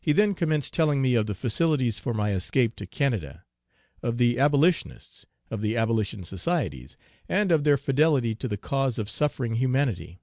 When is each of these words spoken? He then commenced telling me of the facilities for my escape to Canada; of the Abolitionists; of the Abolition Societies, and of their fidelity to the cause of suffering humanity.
He 0.00 0.12
then 0.12 0.32
commenced 0.34 0.72
telling 0.72 1.02
me 1.02 1.14
of 1.14 1.26
the 1.26 1.34
facilities 1.34 1.98
for 1.98 2.14
my 2.14 2.30
escape 2.32 2.74
to 2.76 2.86
Canada; 2.86 3.44
of 4.02 4.16
the 4.16 4.38
Abolitionists; 4.38 5.26
of 5.50 5.60
the 5.60 5.76
Abolition 5.76 6.24
Societies, 6.24 6.96
and 7.28 7.52
of 7.52 7.62
their 7.62 7.76
fidelity 7.76 8.34
to 8.34 8.48
the 8.48 8.56
cause 8.56 8.98
of 8.98 9.10
suffering 9.10 9.56
humanity. 9.56 10.22